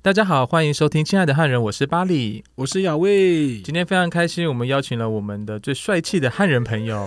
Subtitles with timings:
[0.00, 3.60] 大家好，欢迎收听《亲爱的汉人》，我是巴里，我是雅卫。
[3.60, 7.04] 今天非常开心，我们邀请了我们的最帅气的汉人朋友。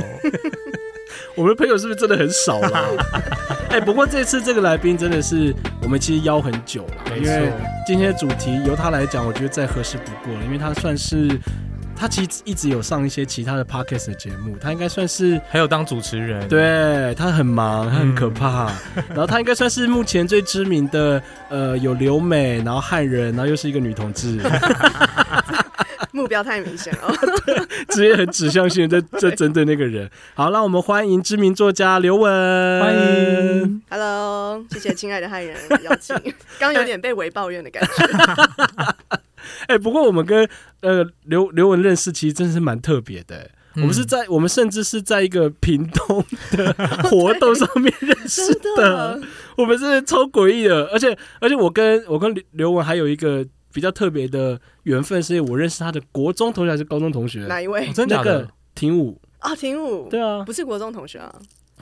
[1.35, 2.85] 我们的朋友是不是真的很少啦？
[3.71, 7.49] 哎，不过这次这个来宾真的是我们其实邀很久了，因为
[7.87, 11.29] 今天的主题由他来讲，我觉得再合适不过了，因为他算是。
[12.01, 18.71] 他其实一直有上一些其他的 podcast 的节目，他应该算是还有当主持人，对他很忙，他很可怕。
[19.09, 24.39] 然后他应该算是目前最知名的，呃，有留美，然后汉人，然后又是一个女同志，
[26.11, 27.13] 目标太明显了，
[27.89, 30.09] 直接很指向性在在针对那个人。
[30.33, 36.15] 好，让我们欢迎知名作家刘文，欢迎，Hello，谢谢亲爱的汉人邀请，
[36.57, 39.19] 刚有点被围抱怨的感觉。
[39.67, 40.47] 哎，不过我们跟
[40.81, 43.49] 呃刘刘文认识，其实真的是蛮特别的。
[43.75, 46.73] 我们是在我们甚至是在一个屏东的
[47.09, 49.21] 活动上面认识的。
[49.55, 57.45] 我们是超诡异的，而且而且我跟我跟刘刘文还有一个比较特别的缘分，是因为我认识他的国中同学还是高中同学？
[57.47, 57.89] 哪一位？
[57.93, 58.47] 真的那个？
[58.75, 60.09] 挺武啊，挺武。
[60.09, 61.33] 对啊，不是国中同学啊。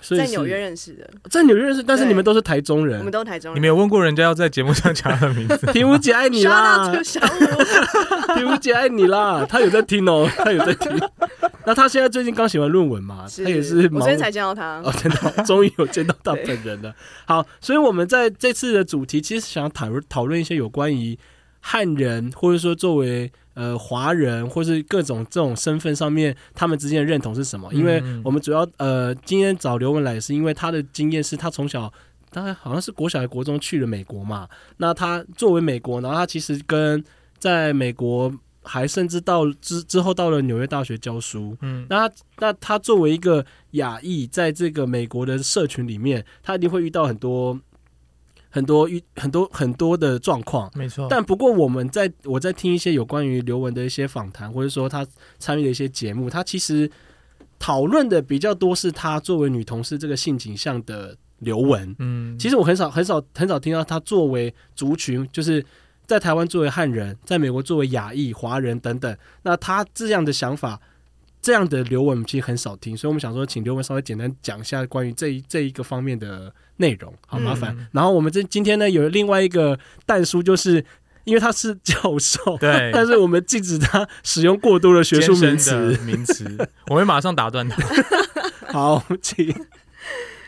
[0.01, 3.57] 在纽约认识的，在纽约认识，但是你们都是台中人，我们都台中人。
[3.57, 5.57] 你没有问过人家要在节目上讲他的名字？
[5.73, 10.91] 婷武姐爱你啦，小五，婷武姐爱你啦，他有在听哦， 他有在听。
[11.65, 16.93] 那他现在最近刚写完论文嘛，他也是，我昨天才见到他，哦，真的，终于有见到他本人了。
[17.25, 21.17] 好，所以我们在这次的主题，其实想要讨论讨论一些有关于
[21.59, 23.31] 汉人，或者说作为。
[23.59, 27.69] 呃，华人或是各种这种身份上面，他们之间的认同是什么？
[27.73, 31.91] 因为我们主要呃，今天找刘文来，是因为他的经验是他从小，
[32.31, 34.47] 他好像是国小还、国中去了美国嘛。
[34.77, 37.03] 那他作为美国，然后他其实跟
[37.37, 41.57] 在美国，还甚至到之之后到了纽约大学教书。
[41.61, 47.59] 嗯，那那他作为一个亚裔，在这个美国的社群里面，他一定会遇到很多。
[48.49, 51.07] 很多遇很多很多的状况，没错。
[51.09, 55.05] 但不过我们在我在听一些有关于刘雯的一些访谈，或者说他
[55.37, 56.89] 参与的一些节目，他其实
[57.59, 61.95] 讨论的比较多是她作为女同事这个性倾向的刘雯。
[61.99, 65.63] 嗯，其实我很少很少很少听到她作为族群，就是
[66.07, 70.79] 在台湾作为汉人，在美国作为亚裔华人等等，那她这样的想法。
[71.41, 77.75] 这样的刘文其实很少听，所以我们想说，请刘文稍微简单讲一下关于这一这一个方面的内容，好麻烦。
[77.91, 80.83] 然后我们这今天呢有另外一个蛋叔，就是
[81.23, 87.81] 因为他是教授，对， 但是我们禁止他使用过多的学术名词名词，我会马上打断他。
[88.73, 89.53] 好，请。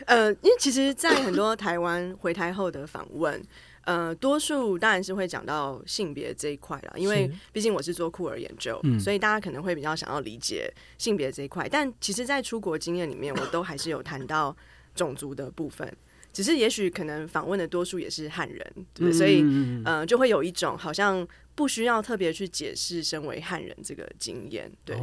[0.06, 3.42] 呃，因为其实，在很多台湾回台后的访问。
[3.84, 11.68] 呃，多数当然是会讲到性别这一块了，因为毕竟我是做酷儿研究，所以大家可能会比较想要理解性别这一块。
[11.68, 14.56] 但其实，在出国经验里面，我都还是有谈到
[14.94, 15.92] 种族的部分，
[16.32, 19.44] 只是也许可能访问的多数也是汉人，对所以
[19.84, 21.26] 呃，就会有一种好像
[21.56, 24.70] 不需要特别去解释身为汉人这个经验。
[24.84, 24.96] 对，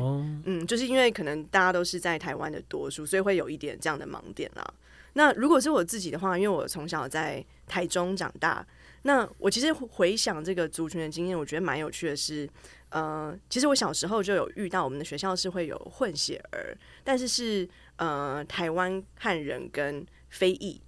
[0.46, 4.74] 嗯，就是因为可能大家都是在台湾的多数，所以会有一点这样的盲点啦。
[5.14, 8.66] 那如果是我自己的话，因为我从小在台中长大，
[9.04, 12.48] 那我其实回想这个族群的经验，我觉得蛮有趣的是，
[12.90, 20.80] 呃，其实我小时候就有遇到我们的学校是会有混血儿，但是是呃台湾汉人跟非裔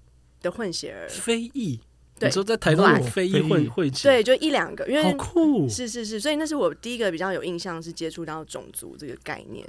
[0.41, 1.79] 的混血儿，非裔，
[2.19, 9.67] 你说在台中有非裔混混血，对，就一两个，因为好酷，是是是，所以那是我第一个比较有印象是接触到种族这个概念。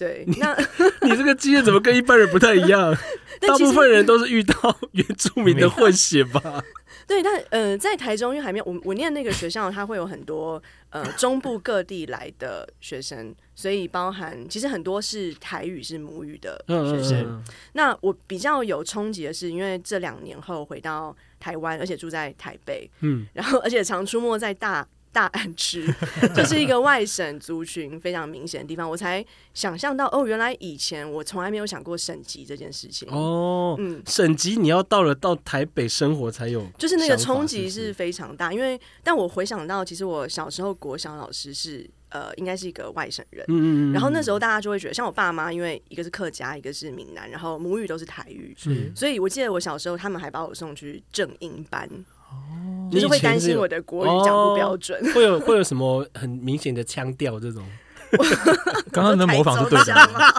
[0.00, 0.56] 对，那
[1.06, 2.96] 你这个经验怎么跟一般人不太一样？
[3.46, 4.54] 大部分人都是遇到
[4.92, 6.64] 原住民的混血吧？
[7.06, 17.42] 对，但呃，在台中，因为还没有我我念那个学校，它会有很多呃中部各地来的学生，所以包含其实很多是台语是母语的学生。
[17.74, 24.86] 那我比较有冲击的是，因为这两年后回到台湾，而且住在台北，嗯，然后而且常出没在大。
[25.12, 25.84] 大安区
[26.34, 33.74] 就是一个外省族群非常明显的地方，我才想象到哦，原来以前我从来没有想过省级这件事情哦。
[33.78, 38.52] 嗯，省级你要到了到台北生活才有，就是那个冲击是非常大。
[38.52, 48.56] 因为但我回想到，其实我小时候国小老师是呃，应该是一个外省人，嗯嗯然后那时候大家就会觉得，像我爸妈，因为一个是客家，一个是闽南，然后母语都是台语，
[48.94, 51.88] 所以我记得我小时候他们还把我送去正音班。
[52.30, 57.62] 哦，就是会担心我的国语讲不标准，会有会有什么很明显的腔调这种。
[58.90, 60.32] 刚刚的模仿是对的吗？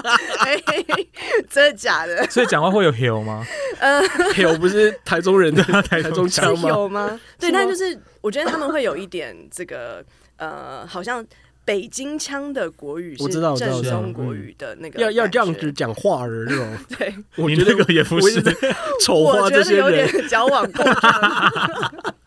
[1.49, 2.21] 真的假的？
[2.29, 3.45] 所以讲话会有 hill 吗？
[3.79, 4.01] 呃
[4.33, 6.67] ，hill 不是台中人的 台中腔吗？
[6.67, 7.17] 有吗？
[7.39, 10.03] 对，但就是我觉得他们会有一点这个
[10.37, 11.25] 呃，好像。
[11.71, 16.67] 北京腔的国语是正宗国语的那个，要要这样子讲话的这种。
[16.99, 18.43] 对，我觉得也不是
[19.05, 22.11] 丑化这些人，矫枉过正。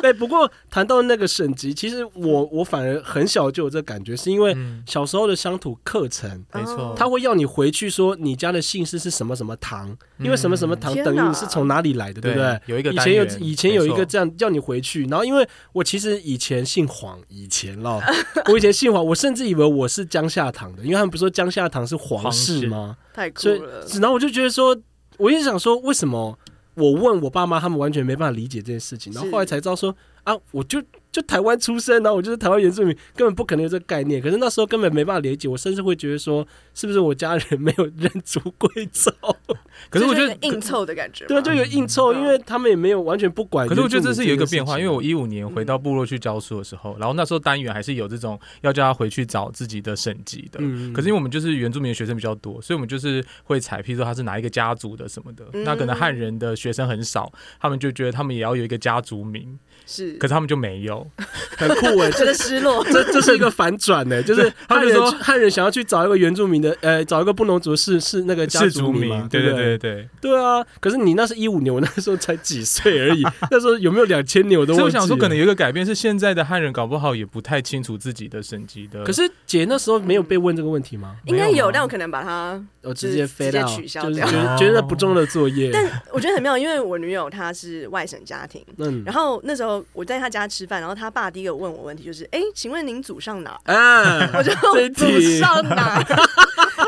[0.00, 12.60] 对， 不过谈到那个省级，其实我我反而很小就有这感觉，是因为小时候的乡土课程，没错，他会要你回去说你家的姓氏是什么什么堂，因为什么什么堂等于你是从哪里来的，对不对？
[12.66, 18.00] 有一个以前有以前有一个这样叫你回去，然后因为我其实以前姓黄，以前咯，
[18.50, 22.96] 我以前姓黄，我甚至以为我是江夏堂的，因为他们不是说江夏堂是皇室吗？
[23.12, 23.84] 太酷了。
[24.00, 24.76] 然后我就觉得说，
[25.18, 26.38] 我一直想说，为什么
[26.74, 29.94] 我问我爸妈，他们完全没办法理解这件事情，然后后来才知道说
[30.24, 30.82] 啊，我就。
[31.12, 34.22] 就台湾出生，然后我就是台湾原住民，根本不可能有这个概念。
[34.22, 39.12] 可是那时候根本没办法理解，我甚至会觉得说，是不是我家人没有认祖归宗？
[39.90, 43.66] 可是我觉得硬凑的感觉，对，就有硬凑，因为他们也没有完全不管。
[43.66, 50.60] 可是我觉得这是有一个变化，因为我一五年回到部落去教书的时候，然后那时候单元还是有这种要叫他回去找自己的省级的。
[50.92, 59.58] 可是因为我们就是原住民的学生比较多，所以我们就是会采，譬如说他是哪一个家族的什么的，那可能汉人的学生很少，他们就觉得他们也要有一个家族名。
[59.90, 61.04] 是，可是他们就没有，
[61.58, 62.84] 很酷哎，觉得失落。
[62.84, 70.64] 这这是一个反转呢， 就是汉人汉人想要去找一个原住民的，呃，找一个布农族是是那个家族名，对对对对对啊。
[70.78, 74.84] 可是你那是一五年，我那时候才几岁而已， 那时候有没有两千年我都忘记。
[74.84, 79.02] 我想说，可能有一个改变是现在的汉人搞不好也不太清楚自己的省级的。
[79.02, 81.16] 可是姐那时候没有被问这个问题吗？
[81.26, 84.26] 应该有，但我可能把它我直接飞掉，取消掉，
[84.56, 85.70] 觉得不重要的作业。
[85.72, 90.50] 但我觉得很妙，因为我女友她是外省家庭，嗯，然后那时候我在他家。
[90.50, 93.50] 吃饭，然后他爸第一个问我问题就是：哎，请问您祖上哪？
[93.66, 94.52] 啊， 我就
[94.90, 95.06] 祖
[95.38, 96.02] 上哪？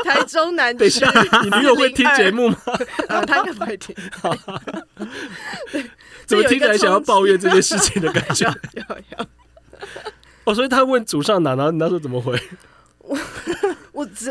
[0.03, 1.05] 台中南 区。
[1.43, 2.57] 你女友会听节目吗？
[3.07, 3.95] 啊，他也不会听。
[6.25, 8.45] 怎么听起来想要抱怨这件事情的感觉？
[10.43, 12.37] 哦，所以他问祖上哪，然后你那时候怎么回？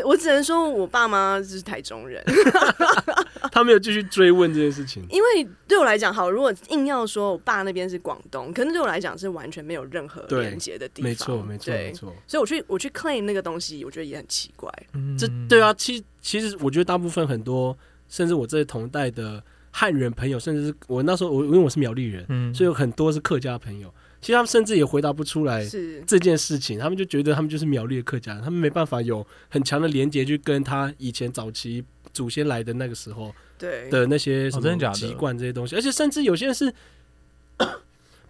[0.01, 2.23] 我我只我只能说我爸妈是台中人，
[3.51, 5.05] 他没有继续追问这件事情。
[5.09, 11.09] 因为对我来讲，好，如果硬要说我爸那边是广东，可能对我来讲是完全没有任何连接的地方。
[11.09, 12.13] 没错，没错，没错。
[12.27, 14.71] 所以我去我去 claim 那个东西，我觉得也很奇怪。
[14.93, 23.93] 嗯这对啊，其其实我觉得大部分很多，甚至我这些同代的汉人朋友，甚至是我那时候我因为我是苗栗人，嗯，所以有很多是客家朋友。
[24.23, 25.63] 其实他们甚至也回答不出来
[26.07, 33.89] 这件事情，他们就觉得他们就是苗栗的客家人，他们没办法有很强的连接去跟他以前早期祖先来的那个时候对。
[33.89, 36.73] 的那些什么习惯这些东西，而且甚至有些人是。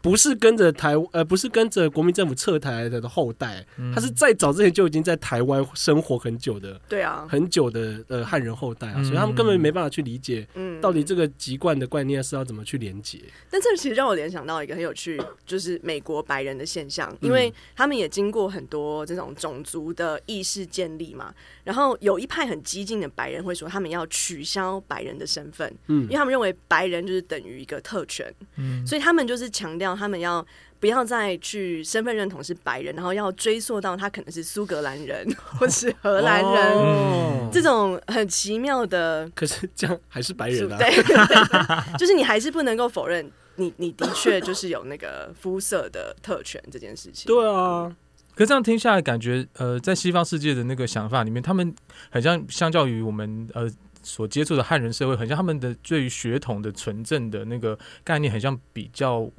[0.04, 3.66] 不是跟着台呃，不是跟着国民政府撤台的后代，
[3.96, 13.18] 他是在早之前就已经在台湾生活很久的，对啊，很久的呃汉人后代啊，所以他们根本没办法去理解，嗯，到底这个籍贯的观念是要怎么去连接。
[13.50, 21.34] 但这其实让我联想到一个很有趣，就是美国白人的现象，因为他们也经过很多这种种族的意识建立嘛，
[21.64, 29.93] 然后有一派很激进的白人会说，他们要取消白人的身份，嗯，因为他们认为白人就是等于一个特权，嗯，所以他们就是强调。
[29.96, 30.46] 他们要
[30.80, 35.26] 不要再去身份认同是白人，然后要追溯到他可能是苏格兰人
[35.58, 39.30] 或是荷兰人，这种很奇妙的。
[39.34, 40.78] 可是这样还是白人啊？
[40.78, 40.92] 对，
[41.98, 47.28] 就是你还是不能够否认你你的确就是有那个肤色的特权这件事情。
[47.28, 47.96] 对啊，
[48.36, 51.74] 可这样听下来，感觉呃，在西方世界的那个想法里面，他们
[52.10, 59.32] 很像相较于我们呃所接触的汉人社会，很像他们的对于血统的纯正的那个概念，很像比较。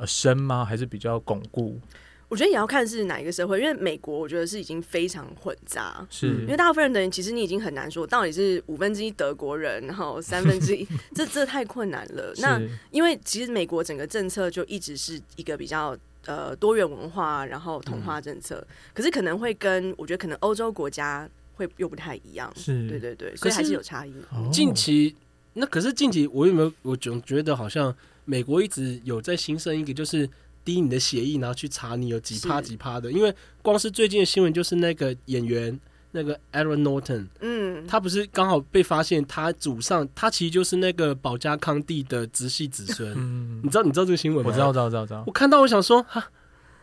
[0.00, 0.64] 呃，深吗？
[0.64, 1.78] 还是比较巩固？
[2.26, 12.32] 我觉得也要看是哪一个社会，因为美国我觉得是已经非常混杂，是因为大部分人等于其实你已经很难说到底是五分之一德国人，然后三分之一， 这这太困难了。
[12.38, 12.58] 那
[12.92, 24.14] 因为其实美国整个政策就一直是一个比较呃多元文化，然后同化政策，可是可能会跟我觉得可能欧洲国家会又不太一样，是对对对，所以还是有差异。
[24.52, 25.16] 近期
[25.54, 27.92] 那可是近期我有没有我总觉得好像。
[28.24, 30.28] 美国一直有在新生一个，就是
[30.64, 33.10] 滴你的血液，然后去查你有几趴几趴的。
[33.10, 35.78] 因为光是最近的新闻，就是那个演员
[36.12, 43.60] 那个 Aaron Norton，嗯，他不是刚好被发现他祖上，他其实就是那个保加康帝的直系子孙。
[43.62, 44.48] 你知道你知道这个新闻吗？
[44.50, 45.24] 我知道，知道，知道，知道。
[45.26, 46.30] 我看到，我想说，哈，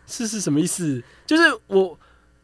[0.06, 1.02] 是是什么意思？
[1.26, 1.98] 就是我。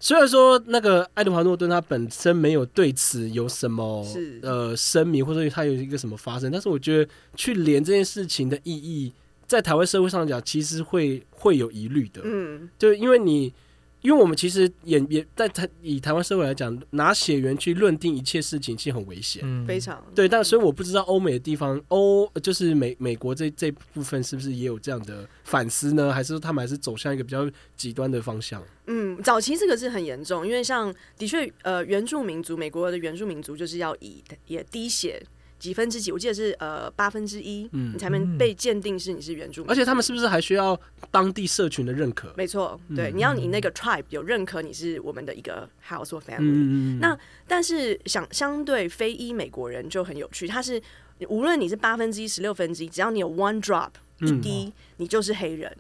[0.04, 4.06] 虽然说那个爱德华诺顿他本身没有对此有什么
[4.42, 9.14] 呃声明，或者他有一个什么发生，但是我觉得去连这件事情的意义，
[9.48, 12.20] 在台湾社会上讲，其实会会有疑虑的。
[12.26, 13.54] 嗯，就因为你。
[14.04, 20.28] 因为我们其实也也在台以台湾社会来讲，拿血缘去论定一切事情，其实很危险，嗯非常对。
[20.28, 26.14] 但所以我不知道欧美的地方，欧就是美美国这这部分是不是也有这样的反思呢？
[26.14, 28.62] 还是说他们还是走向一个比较极端的方向？
[28.88, 35.26] 嗯，早期这个是很严重，因为像的确呃原住民族，美国的原住民族就是要以也滴血。
[35.64, 39.72] 几分之几，我记得是呃八分之一，你才能被鉴定是你是原住民。
[39.72, 40.78] 而且他们是不是还需要
[41.10, 42.34] 当地社群的认可？
[42.36, 47.00] 没错，对，你要你那个 tribe 有认可你是我们的一个 house or family。
[47.00, 47.18] 那
[47.48, 50.82] 但是想相对非裔美国人就很有趣，他是
[51.30, 55.74] 无论你是八分之一、十六分之一，只要你有 one drop 一滴，你就是黑人。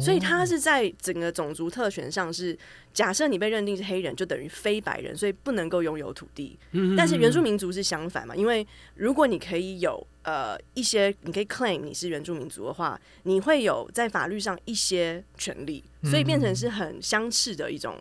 [0.00, 2.56] 所以他是在整个种族特权上是
[2.94, 6.58] 假设你被认定是黑人，就等于非白人，所以不能够拥有土地。
[6.96, 8.34] 但是原住民族是相反嘛？
[8.34, 17.96] 因为如果你可以有呃一些，你可以 claim 你是原住民族的话，你会有在法律上一些权利，所以变成是很相似的一种。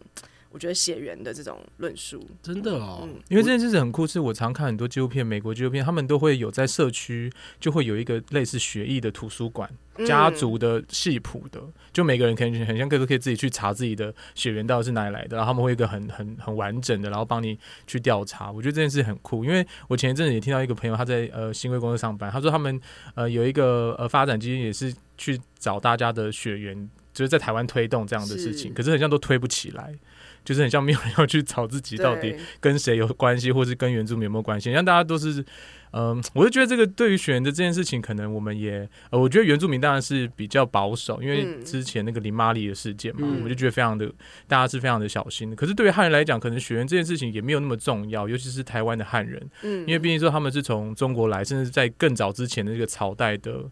[0.51, 9.69] 我觉得血缘的这种论述，真的哦，因为这件事情很酷，是我常看很多纪录片，美国纪录片，他们都会有在社区就会有一个类似学艺的图书馆，
[10.05, 11.61] 家族的系谱的，
[11.93, 18.51] 就每个人可以很像个都可以自己去查自己的血缘到底是哪里来的，然后他们会一个很很很完整的，然后帮你去调查。
[18.51, 22.79] 我觉得这件事很酷，因为我前一阵子也听到一个朋友他在呃新贵公司上班，他说他们
[23.15, 29.97] 呃有一个呃发展基金也是去找大家的血缘，就是在台湾推动这样的事情，可是很像都推不起来。
[30.43, 35.43] 就是很像没有人要去找自己到底跟谁有关系，或是跟原住民有没有关系，像大家都是，
[35.91, 44.11] 嗯，我就觉得这个对于选的这件事情，可能我们也，呃，我觉得原住民当然是比较保守，因为之前那个林玛丽的事件嘛，我就觉得非常的，
[44.47, 45.55] 大家是非常的小心。
[45.55, 53.65] 可是对于汉人来讲，可能选人这件事情也没有那么重要，尤其是台湾的汉人，嗯，因为毕竟说他们是从中国来，甚至在更早之前的这个朝代的。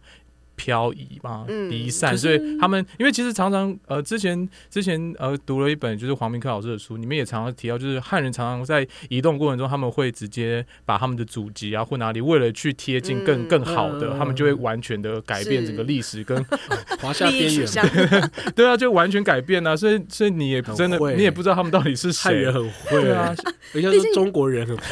[0.59, 16.43] 漂移嘛，离散，所以他们因为其实常常呃，之前之前呃，读了一本就是黄明科老师的书，里面也常常提到，就是汉人常常在移动过程中，他们会直接把他们的祖籍啊或哪里，为了去贴近更更好的，他们就会完全的改变整个历史跟
[16.99, 17.65] 华夏边缘，
[18.53, 23.09] 对啊，就完全改变啊，所以所以你也真的你也不知道他们到底是汉人很会。
[23.11, 23.33] 啊，
[23.71, 24.83] 人家是中国人很会，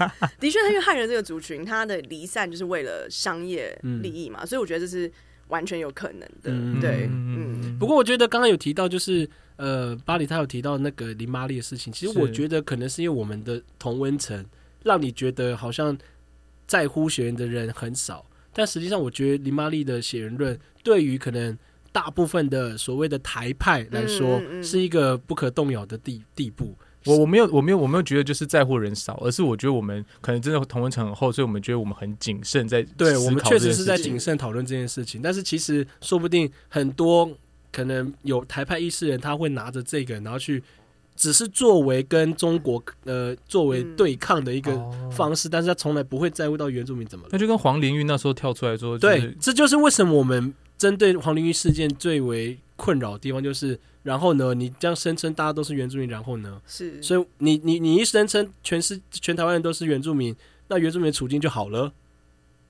[0.40, 5.09] 的确，因为汉人这个族群，他的离散就是为了商业利益嘛，所以我觉得这是。
[5.50, 7.76] 完全有可能的，对，嗯。
[7.78, 11.92] 不过我觉得刚刚有提到，就是呃，巴黎他有提到那个林玛丽的事情。
[11.92, 14.44] 其实我觉得可能是因为我们的同温层，
[14.82, 15.96] 让你觉得好像
[16.66, 18.24] 在乎血缘的人很少。
[18.52, 21.56] 但实际上，我觉得林玛丽的血缘论对于可能
[21.92, 26.76] 大部分的所谓的台派来说，是一个不可动摇的地地步。
[27.06, 35.22] 我我没有我没有我没有觉得就是在乎人少，而是我觉得我们可能真的同文层很厚，所以我们觉得我们很谨慎在对我们确实是在谨慎讨论这件事情。
[35.22, 37.30] 但是其实说不定很多
[37.72, 40.62] 可能有台派意识人，他会拿着这个，然后去
[41.16, 44.76] 只是作为跟中国呃作为对抗的一个
[45.10, 47.30] 方式，但是他从来不会在乎到原住民怎么了。
[47.32, 53.78] 那就跟黄玲玉那时候跳出来说，对，这就是为什么我们针对黄玲玉事件最为困扰的地方，就是。
[54.02, 54.54] 然后呢？
[54.54, 56.58] 你这样声称大家都是原住民，然后呢？
[56.66, 60.34] 是，所以你你你一声称全是全台湾人都是原住民，
[60.68, 61.92] 那原住民的处境就好了。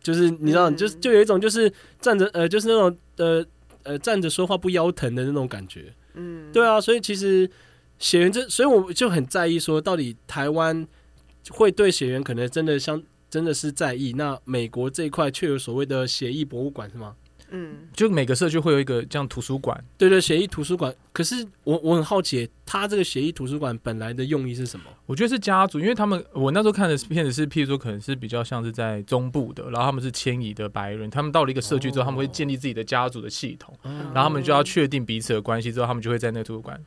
[0.03, 3.47] 就是你知道，就就有一种就是站着呃，就是那种呃
[3.85, 5.95] 呃站着说话不腰疼的那种感觉。
[6.15, 7.49] 嗯，对啊，所以其实
[8.01, 10.85] 血缘这，所以我就很在意说，到底台湾
[11.51, 13.01] 会对血缘可能真的相
[13.31, 17.15] 真的是在意，那美国这一块却有所谓的协议博物馆是吗？
[17.51, 20.95] 嗯，就每个社区会有一个这样图书馆，对对，协议图书馆。
[21.13, 24.87] 可是我我很好奇，他这个协议图书馆本来的用意是什么？
[25.07, 36.81] 我觉得是家族，因为他们我那时候看的片子是，譬如说可能是比较像是在中部的，然后他们是迁移的白人，他们到了一个社区之后，他们会建立自己的家族的系统，然后他们就要确定彼此的关系之后，他们就会在那个图书馆。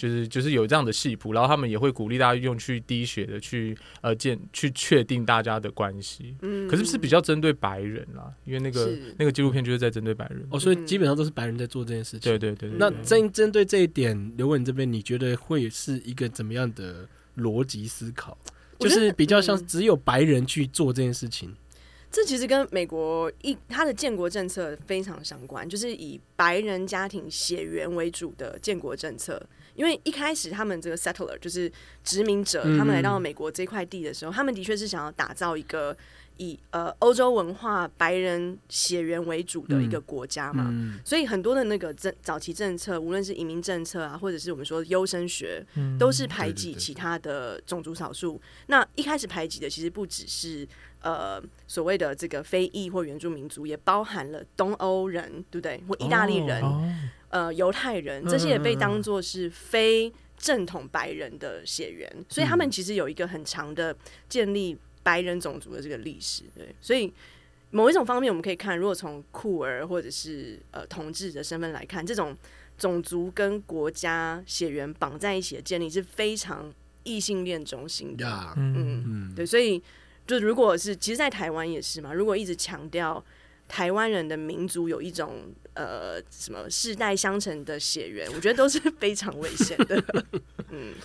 [0.00, 12.20] 就是就是有这样的戏谱，然后他们也会鼓励大家用去滴血的去呃建去确定大家的关系，嗯，可是是比较针对白人啦，因为那个那个纪录片就是在针对白人哦，所以基本上都是白人在做这件事情。
[12.20, 12.70] 对对对。
[12.78, 18.38] 那针针对这一点，刘文这边你觉得会是一个怎么样的逻辑思考？
[18.78, 21.54] 就是比较像只有白人去做这件事情。
[22.10, 29.46] 这其实跟美国一它的建国政策非常相关，就是以白人家庭血缘为主的建国政策。
[29.74, 31.70] 因为一开始他们这个 settler 就是
[32.04, 35.96] 殖民者，他们来到美国这块地的时候，他们的确是想要打造一个
[36.36, 40.72] 以呃欧洲文化、白人血缘为主的一个国家嘛。
[41.04, 45.64] 所以很多的那个政早期政策，无论是移民政策啊，或者是我们说优生学，
[45.98, 48.40] 都是排挤其他的种族少数。
[48.66, 50.66] 那一开始排挤的其实不只是
[51.02, 55.82] 呃所谓的这个非裔或原住民族，也包含了东欧人，对不对？
[55.88, 56.62] 或意大利人。
[57.30, 63.96] 呃，犹太人这些也被当作是非正统白人的血缘，所以他们其实有一个很长的
[64.28, 66.42] 建立白人种族的这个历史。
[66.56, 67.12] 对，所以
[67.70, 72.36] 某一种方面，我们可以看，如果从酷儿或者是呃同志的身份来看，这种
[72.76, 78.54] 种族跟国家血缘绑在一起的建立是非常异性恋中心的。
[78.56, 79.80] 嗯嗯，对，所以。
[80.38, 83.24] 就如果是其实，在台湾也是嘛，如果一直强调
[83.66, 90.02] 台湾人的民族有一种呃什么世代相承的血缘，我觉得都是 非常危险的。
[90.70, 90.92] 嗯。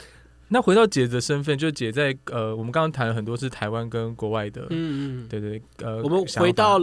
[0.50, 6.80] 那回到姐的身份，就姐在呃，我们刚刚谈了很多是台湾跟国外的，嗯嗯，对对，呃，我们回到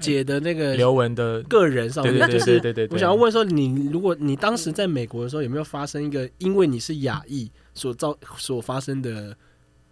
[0.00, 9.36] 姐的那个刘文的个人上面，对对对对，我想要问说，你如果你当时在美国的时候，有没有发生一个因为你是亚裔所造所发生的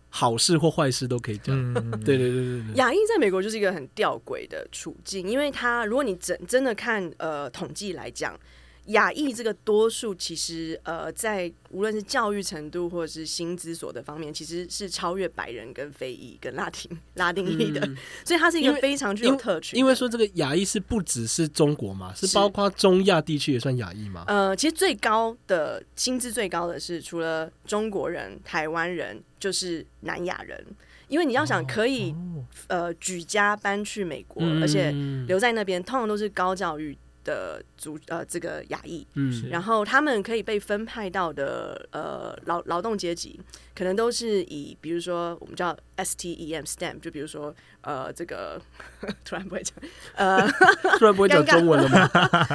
[0.08, 1.74] 好事或坏事都可以讲？
[2.04, 8.38] 对对对对对，亚裔在美国就是一个很吊诡的处境，因为他如果你真真的看呃统计来讲。
[8.88, 17.80] 亚裔这个多数，其实呃，在无论是教育程度或者是薪资所得方面，其实是超越白人跟非裔跟拉丁 拉丁裔的，
[18.24, 19.78] 所以它是一个非常具有特权。
[19.78, 24.24] 因为说这个亚裔是不只是中国嘛，是包括中亚地区也算亚裔吗？
[24.26, 30.64] 呃，其实最高的薪资最高的是除了中国人、台湾人，就是南亚人。
[31.08, 32.14] 因为你要想可以
[32.66, 34.90] 呃举家搬去美国，而且
[35.26, 36.94] 留在那边，通常都是高教育。
[37.24, 43.40] 的族呃，这个亚裔，嗯，然后他们可以被分派到的呃劳劳动阶级，
[43.78, 48.60] 可能都是以比如说我们叫 STEM STEM，就比如说呃这个
[49.24, 49.76] 突然不会讲，
[50.16, 50.44] 呃
[50.98, 52.10] 突然不会讲中文了吗？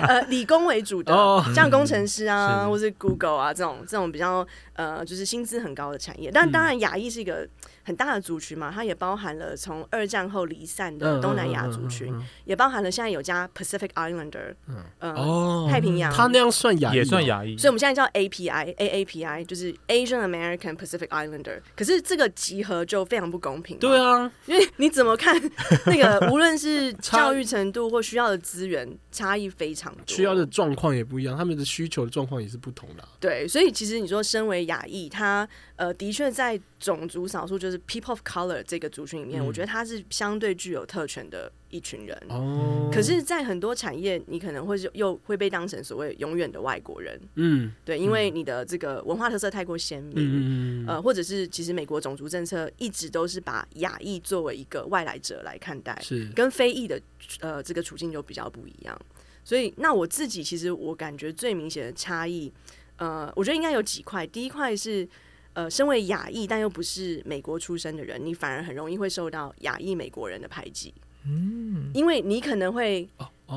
[0.08, 1.14] 呃，理工为主的，
[1.56, 6.30] 像工程师啊，或是 Google 啊这种这种比较呃就是薪资很高的产业。
[6.30, 7.48] 但当然亚裔是一个。
[7.86, 14.56] 很大的族群嘛，它也包含了从二战后离散的东南亚族群，也包含了现在有加 Pacific Islander，
[15.02, 15.14] 嗯。
[15.14, 21.62] 哦，太平洋，它那样算亚也算亚裔，所以我们现在叫 API，AAPI 就是 Asian American Pacific Islander。
[21.76, 25.40] 可是这个集合就非常不公平，对啊，因为你怎么看
[25.86, 33.08] 那个，无论是教育程度或需要的资源，差异非常多，需要的状况也不一样，他们的需求的状况也是不同的。
[33.20, 35.48] 对，所以其实你说身为亚裔，他
[35.84, 42.18] 呃，的确在种族少数就是 people of color 这个族群里面，我觉得他是相对具有特权的一群人。
[42.30, 47.20] 哦，可是，在很多产业，你可能会又会被当成所谓永远的外国人。
[47.36, 50.14] 嗯，对，因为你的这个文化特色太过鲜明。
[50.16, 57.02] 嗯呃，或者是其实美国种族政策一直都是把亚裔作为一个外来者来看待，是跟非裔的
[57.42, 58.98] 呃这个处境就比较不一样。
[59.44, 62.50] 所以，那我自己其实我感觉最明显的差异，
[62.96, 64.26] 呃，我觉得应该有几块。
[64.26, 65.06] 第一块是。
[65.54, 70.94] 呃，身为亚裔但又不是美国出生的人，你反而很容易会受到亚裔美国人的排挤。
[71.26, 73.08] 嗯，因为你可能会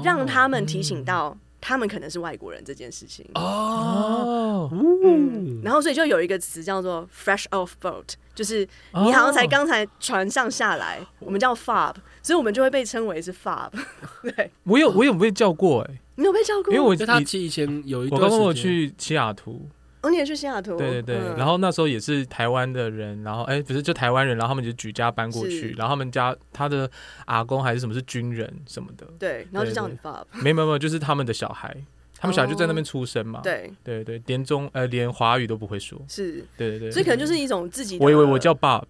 [0.05, 3.27] 让他们提醒到他们可能是外国人这件事情。
[3.35, 8.61] 哦，嗯，然后所以就有一个词叫做 “fresh off boat”，就是
[8.93, 13.71] 你好像才刚才船上下来，我们叫 “fob”，所以我们就会被称为是 “fob”。
[14.23, 16.73] 对，我有我有被叫过哎，你有被叫过？
[16.73, 19.67] 因为我他以前有一我刚刚我去西雅图。
[20.11, 20.77] 你也去西雅图？
[20.77, 26.91] 对对对，然后那时候也是台湾的人，然后哎，不是就台湾人，然后他们就举家搬过去，然后他们家他的
[27.27, 30.27] 阿公还是什么是军人什么的，对，然后就叫你爸爸。
[30.33, 31.77] 没有没有，就是他们的小孩，
[32.19, 33.41] 他们小孩就在那边出生嘛。
[33.43, 36.01] 对对对，连中呃连华语都不会说。
[36.09, 37.99] 是，对对对，所以可能就是一种自己。
[38.01, 38.85] 我以为我叫 Bob。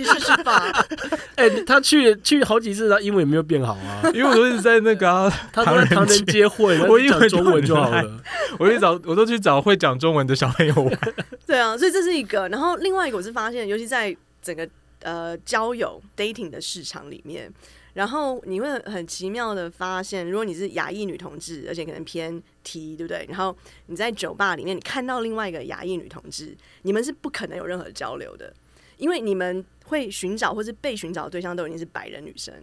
[0.00, 0.70] 因为其实是爸，
[1.36, 4.02] 哎，他去去好几次，他英文也没有变好啊。
[4.14, 8.20] 因为我都是在那个 唐人唐人街会，我讲中文就好了。
[8.58, 10.98] 我去找，我都去找会讲中文的小朋友玩。
[11.46, 12.48] 对啊，所以这是一个。
[12.48, 14.68] 然后另外一个，我是发现，尤其在整个
[15.02, 17.52] 呃交友 dating 的市场里面。
[17.92, 23.26] 然后你会很奇妙的发现，如果你是亚裔女同志，而且可能偏 T，对不对？
[23.28, 23.54] 然后
[23.86, 28.54] 你在酒吧里面，你看到另外一个亚裔女同志，你们是不可能有任何交流的，
[28.96, 32.54] 因为你们会寻找或是被寻找的对象都已经是白人女生，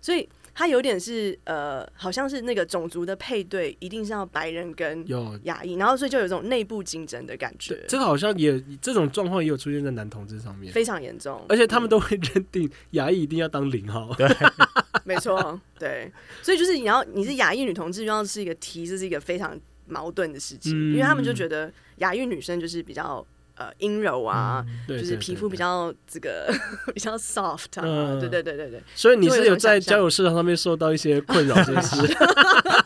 [0.00, 0.28] 所以。
[0.56, 5.04] 他有点是呃，好像是那个种族的配对，一定是要白人跟
[5.42, 7.76] 亚裔，然后所以就有这种内部竞争的感觉。
[7.88, 11.44] 这个好像也这种状况也有出现在男同志上面，非常严重。
[11.48, 14.28] 而且他们都会认定亚裔一定要当零号，对，
[15.02, 16.08] 没错，对。
[16.40, 23.26] 所以就是你要你是亚裔女同志，要是一个 T，这是一个非常矛盾的事情，因为他们就觉得亚裔女生就是比较。
[23.56, 26.52] 呃，阴柔啊，就是皮肤比较这个
[26.92, 28.82] 比较 soft 啊，对对对对对。
[28.96, 32.16] 所以你是有在交友市场上面受到一些困扰，是不是？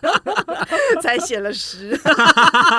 [1.00, 1.98] 才写了诗，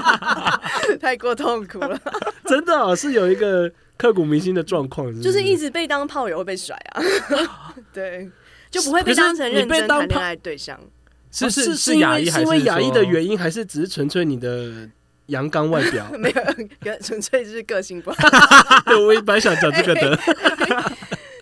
[1.01, 1.99] 太过痛苦了。
[2.45, 7.01] 真的是有一个刻骨铭心的状况，就是一直被当炮友会被甩啊。
[7.91, 8.29] 对，
[8.69, 10.79] 就不会被当成认真谈恋爱对象。
[11.31, 14.89] 是是是，因为是因为亚裔的原因，还是只是纯粹你的？
[15.29, 18.17] 阳刚外表 没有，纯粹就是个性不好。
[18.85, 20.19] 对，我一般想讲这个的。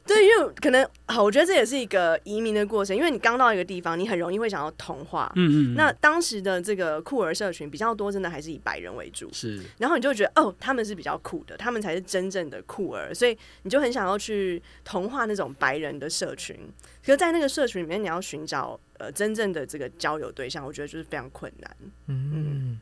[0.06, 2.96] 对，因为可能好，我觉得这也是一个移民的过程。
[2.96, 5.30] 因为你刚到一个地方，你很容易会想要同化。
[5.36, 5.76] 嗯嗯。
[5.76, 9.30] 那当时的这个酷儿社群比较多，真的还是以白人为主。
[9.34, 9.62] 是。
[9.78, 16.58] 然后你就觉得哦，他们是比较酷的，他们才是真正的酷儿，所以你就很想要去同化那种白人的社群。
[17.06, 21.76] 可是，在那个社群里面，你要寻找呃真正的这个交友对象，我觉得就是非常困难。
[22.08, 22.80] 嗯嗯。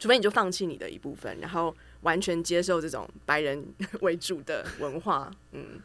[0.00, 3.64] 除非你就放弃你的一部分，然后完全接受这种白人
[4.00, 5.30] 为主的文化。
[5.52, 5.80] 嗯。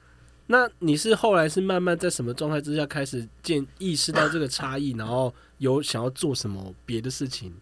[0.47, 7.53] 那你是后来是慢慢在什么状态之下开始见意识到这个差异，然后有想要做什么别的事情？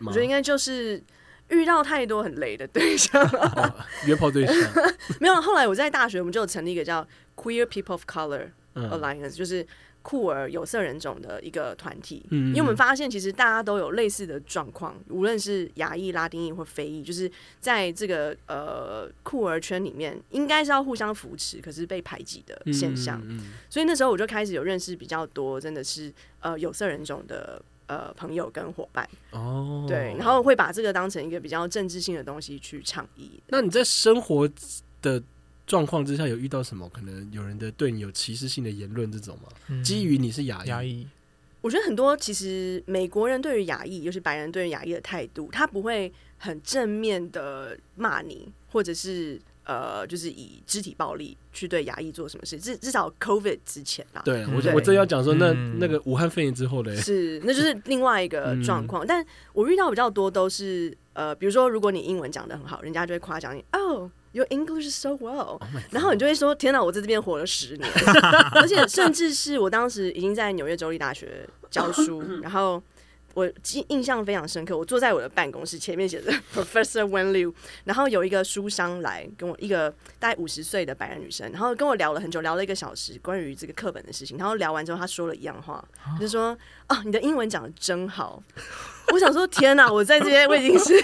[0.00, 1.02] 我觉得应该就是
[1.48, 3.26] 遇到太多很雷的对象，
[4.06, 4.54] 约炮对象。
[5.18, 9.66] 没有，后来我在大学，我们就成立一个叫 Queer People of Color Alliance，就是。
[10.06, 23.20] 酷儿有色人种的一个团体，嗯因为我们发现其实大家都有类似的状况，无论是亚裔、拉丁裔或非裔，就是在这个呃酷儿圈里面，应该是要互相扶持，可是被排挤的现象。
[23.68, 33.42] 所以那时候我就开始有认识比较多，真的是呃有色人种的呃朋友跟伙伴哦，对，然后会把这个当成一个比较政治性的东西去倡议。
[33.48, 34.48] 那你在生活
[35.02, 35.20] 的？
[35.66, 36.88] 状况之下有遇到什么？
[36.90, 39.82] 可能有人的对你有歧视性的言论这种吗？
[39.82, 41.06] 基于你是亚亚裔，
[41.60, 52.56] 我觉得很多其实美国人对于亚裔，就是白人对于亚裔的态度，他不会很正面的骂你，或者是呃，就是以肢体暴力去对亚裔做什么事。
[52.60, 59.04] 至至少 COVID 之前啊，对我我正要讲说，那那个武汉肺炎之后嘞，是那就是另外一个状况。
[59.04, 64.08] 但我遇到比较多都是呃，比如说如果你英文讲的很好，人家就会夸奖你哦。
[64.36, 65.58] Your English so well，
[65.90, 67.90] 然后你就会说：“天哪，我在这边活了十年，
[68.52, 72.82] 而且甚至是我当时已经在纽约州立大学教书，然后
[73.36, 74.74] 我记印象非常深刻。
[74.76, 77.52] 我坐在我的办公室前面写着 Professor Wen Liu，
[77.84, 84.38] 然后有一个书商来跟我，一个大概五十岁的白人女生，然后跟我聊了很久，聊了一个小时关于这个课本的事情。
[84.38, 85.86] 然后聊完之后，她说了一样话，
[86.18, 86.56] 就说
[86.88, 88.42] ：‘哦，你的英文讲的真好。’
[89.12, 89.92] 我想说，天哪！
[89.92, 90.98] 我在这边我已经是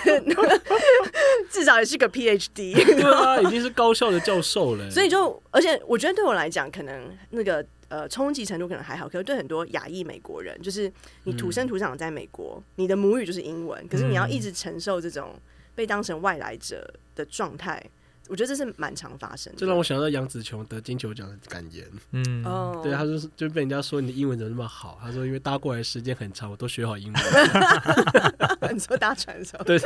[1.50, 4.88] 至少也是个 PhD，对啊，已经是高校的教授了。
[4.90, 10.90] 所以就，而且我觉得对我来讲，可能那个呃冲击程度可能还好，可是对很多亚裔美国人，就是
[11.24, 15.34] 你土生土长在美国，你的母语就是英文，可是你要一直承受这种
[15.74, 17.84] 被当成外来者的状态。
[18.28, 21.86] 我觉得这是蛮常发生的，这让我想到杨紫琼得金球奖的感言。
[22.12, 24.98] 嗯，哦，对，他就是就被人家说你的英文怎么那么好？
[25.02, 27.22] 他说因为搭过来时间很长，我都学好英文。
[28.72, 29.78] 你说搭船的时候，对，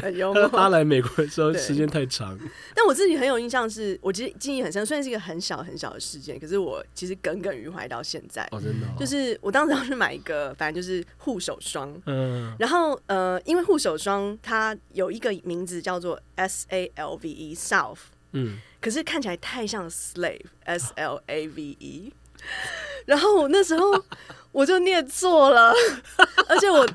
[0.00, 0.48] 很幽默。
[0.48, 2.38] 搭来美国的时候时间太长。
[2.74, 8.48] 但我自己很有印象，是我其实记忆很深，虽然是一个很小很小的事件，可是我其实耿耿于怀到现在。
[8.52, 11.94] 哦，真的，就是我当时要去买一个，反正就是护手霜。
[12.06, 17.47] 嗯，然后呃，因为护手霜它有一个名字叫做 S A L V E。
[17.54, 17.98] South，
[18.32, 22.12] 嗯，可是看起来太像 slave，S L A V E，
[23.06, 24.04] 然后我那时候
[24.52, 25.72] 我就念错了，
[26.48, 26.88] 而且我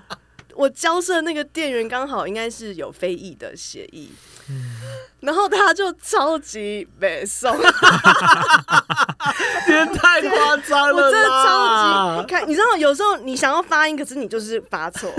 [0.55, 4.11] 我交涉那个店员刚好应该是有非议的协议，
[5.21, 7.51] 然后他就超级北宋，
[9.65, 15.11] 天太夸张了，我真的超级看，你知道有时候你想要发音，可是你就是发错。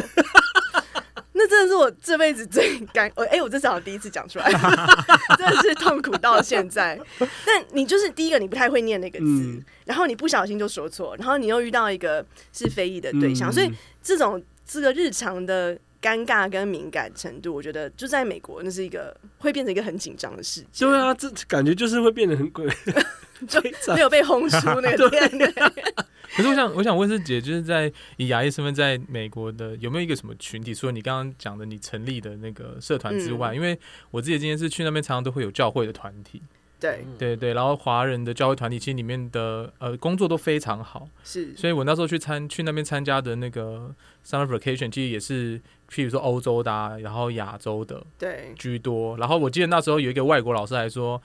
[1.37, 4.49] 那真的是我这辈子最尴我哎，我这是我第一次讲出来，
[5.37, 6.99] 真的是痛苦到现在。
[7.45, 13.69] 但你就是第一个，你不太会念那个字，然后你不小心就说错，然后你又遇到一个是非议的对象，所以
[14.01, 20.89] 这种这个日常的尴尬跟敏感程度，我觉得就在美国，那是一个会变成一个很紧张的事情。
[20.89, 22.65] 对啊，这感觉就是会变得很鬼，
[23.49, 23.61] 就
[23.93, 25.29] 没有被轰出那个店。
[26.37, 30.75] 可是我想，我想问是姐，就是在以牙医身份在美国的有没有一个什么群体？
[30.75, 33.79] 除了你刚刚讲的你成立的那个社团之外，因为
[34.11, 36.43] 我自己今天是去那边，常常都会有教会的团体。
[36.81, 41.09] 对对对，然后华人的教会团体其实里面的呃工作都非常好。
[41.23, 43.95] 是，所以我那时候去参去那边参加的那个
[44.27, 45.59] summer vacation，其实也是
[45.91, 49.17] 譬如说欧洲的，啊然后亚洲的对居多。
[49.17, 51.23] 然后我记得那时候有一个外国老师还说。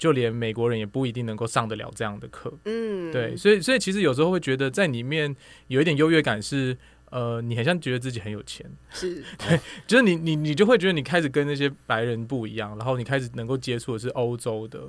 [0.00, 5.36] 就连美国人也不一定能够上得了这样的课，嗯，对，所以所以其实有时候会觉得在里面
[5.66, 6.74] 有一点优越感，是
[7.10, 14.80] 呃，你很像觉得自己很有钱，是 对，就是你你你就会觉得你开始跟那些白人不一样，然后你开始能够接触的是欧洲的，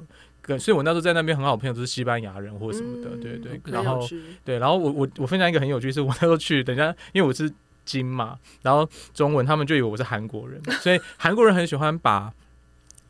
[0.41, 4.08] 跟所以我那时候在那边很好朋友都是西班牙人或什么的，对对，然后
[4.45, 7.52] 对，然后我我我分享一个很有趣，是我那时候去，等下因为我是
[7.84, 12.34] 金嘛，然后中文他们就以为我是韩国人，所以韩国人很喜欢把。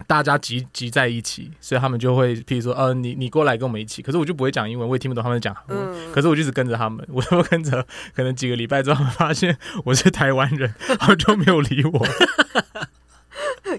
[0.08, 7.86] 大家集集在一起，所以他们就会，譬如说，呃，你你过来跟我们一起，可是我就不会讲英文，我也听不懂他们讲韩文，可是我就一直跟着他们，我就跟着，
[8.16, 12.08] 可能几个礼拜之后，发现我是台湾人，他们就没有理我。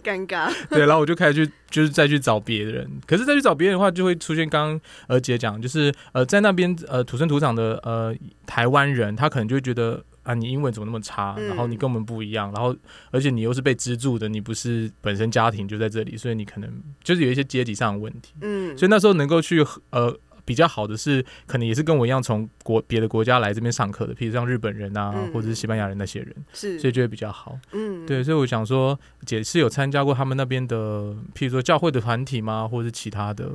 [0.02, 0.50] 尴尬。
[0.70, 2.90] 对，然后我就开始去，就是再去找别人。
[3.06, 8.14] 可是再去找别人的话，就会出现刚刚呃姐讲，就是呃在那边呃土生土长的呃
[8.46, 12.74] 台湾人，他可能就会觉得啊你英文怎么那么差，然后你跟我们不一样，然后
[13.10, 16.70] 而且你又是被资助的，你不是本身家庭就在这里，所以你可能
[17.02, 18.34] 就是有一些阶级上的问题。
[18.40, 20.16] 嗯，所以那时候能够去呃。
[20.44, 27.56] 比较好的是，可能也是跟我一样从国别的国家来这边上课的，譬如像日本人啊，或者是西班牙人那些人，是，所以就会比较好。
[27.70, 33.52] 嗯，对，所以我想说，姐是有参加过他们那边的，譬如说教会的团体吗，或者是其他的？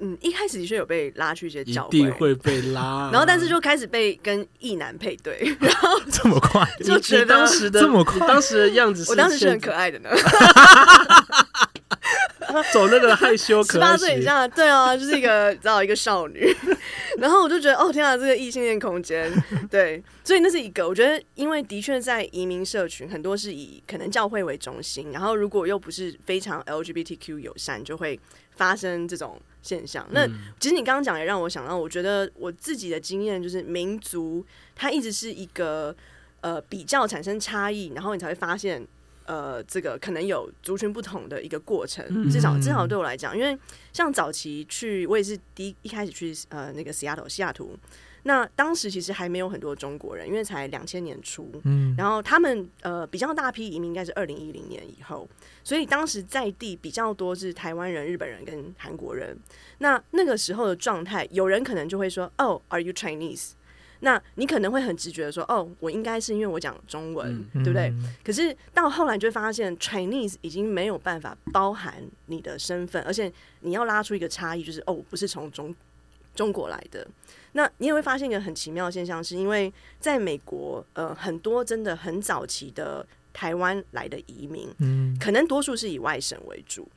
[0.00, 10.10] 嗯，一开始的确有被拉去一些教会，会被拉， 然后但是就开始被跟异男配对，然后 这么快， 就觉得当时的这么快，当时的样子，我当时是很可爱的呢。
[12.72, 16.54] 走那个害羞可，十八岁以下，对啊，就是一个知道一个少女。
[17.18, 19.30] 然后我就觉得，哦天啊，这个异性恋空间，
[19.70, 20.86] 对，所以那是一个。
[20.88, 28.18] 我觉得，因为的确在移民社群，很多是以可能教会为中心，然后如果又不是非常 LGBTQ 友善，就会
[28.56, 30.06] 发生这种现象。
[30.12, 30.26] 那
[30.58, 35.94] 其实你刚刚讲也让我想到，我觉得我自己的经验就是，民族它一直是一个
[36.40, 38.86] 呃比较产生差异，然后你才会发现。
[39.28, 43.54] 呃，这个可能有族群不同的一个过程，至少至少对我来讲，因为
[43.92, 47.76] 像早期去，我也是第一一开始去呃那个西雅图，西雅图，
[48.28, 55.26] 那当时其实还没有很多中国人，因为才两千年初，嗯，然后他们呃比较大批移民应该是二零一零年以后，
[55.64, 59.34] 所以当时在地比较多是台湾人、日本人跟韩国人，
[59.78, 63.52] 那那个时候的状态，有人可能就会说，哦，Are you Chinese？
[64.00, 67.92] 那你可能会很直觉的说，哦，我应该是因为我讲中文，对不对？
[68.22, 71.94] 可是到后来就会发现，Chinese 已经没有办法包含
[72.26, 75.74] 你的身份，而且你要拉出一个差异，就是哦，我不是从中
[76.38, 77.04] 中国来的。
[77.52, 86.88] 那你也会发现一个很奇妙的现象，是因为在美国，呃，很多真的很早期的台湾来的移民，嗯，可能多数是以外省为主。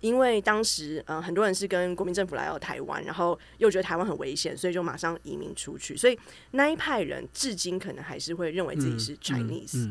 [0.00, 5.94] 因为当时，呃，很多人是跟国民政府来到台湾，然后又觉得台湾很危险，所以就马上移民出去。
[5.94, 6.18] 所以
[6.52, 9.88] 那一派人至今可能还是会认为自己是 Chinese。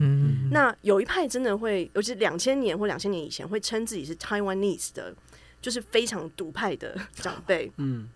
[0.50, 5.13] 那有一派真的会，尤其两千年或两千年以前会称自己是 Taiwanese 的，
[5.62, 7.72] 就是非常独派的长辈。
[7.78, 8.10] 嗯，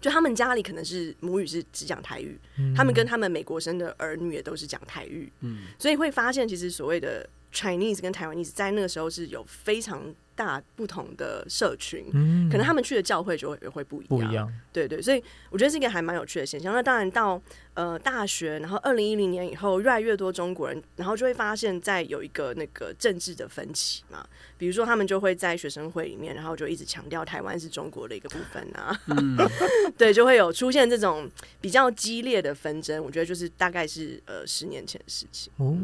[0.00, 2.38] 就他们家里可能是母语是只讲台语，
[2.76, 5.32] 他们跟他们美国生的儿女也都是讲台语。
[5.40, 10.14] 嗯，所以会发现其实所谓的 Chinese 跟 Taiwanese 在那个时候是有非常。
[10.38, 12.04] 大不同的社群，
[12.48, 14.08] 可能他们去的教会就会也会不一样。
[14.08, 15.20] 不一样，对对，所以
[15.50, 16.72] 我觉得是一个还蛮有趣的现象。
[16.72, 17.42] 那当然到
[17.74, 24.24] 呃大学，然后二零一零年以后，越来越多中国人，然后就会发现，在有一个那个政治的分歧嘛。
[24.56, 28.96] 比如说，他们就会在学生会里面，然后就一直强调台湾是中国的一个部分啊。
[29.98, 31.28] 对，就会有出现这种
[31.60, 33.02] 比较激烈的纷争。
[33.02, 35.52] 我觉得就是大概是呃十年前的事情。
[35.56, 35.76] 哦，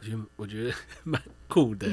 [0.00, 1.86] 我觉得我觉得蛮酷的。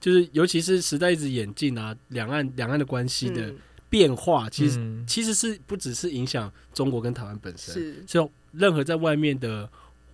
[0.00, 3.52] 就是，尤其是时代一直演进啊，两岸两岸的关系的
[3.90, 9.68] 变化，其实其实是不只是影响中国跟台湾本身，是就任何在外面的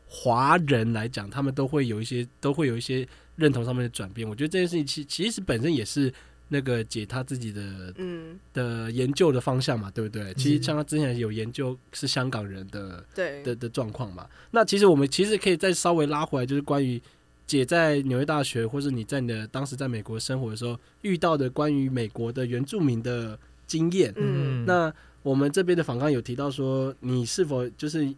[0.09, 4.29] 华人来讲，他们都会有一些都会有一些认同上面的转变。
[4.29, 6.13] 我觉得这件事情其其实本身也是
[6.49, 10.35] 那个解他自己的嗯的研究的方向嘛，对不对？
[10.35, 14.27] 其实像他之前有研究是香港人的对的的状况嘛。
[14.51, 17.01] 那其实我们其实可以再稍微拉回来，就是关于。
[17.47, 28.13] 姐在纽约大学，或者你在你的当时在美国生活的时候遇到的关于美国的原住民的经验，嗯，那我们这边的访刚有提到说，你是否就是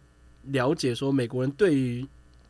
[0.45, 2.05] 了解说美国人对于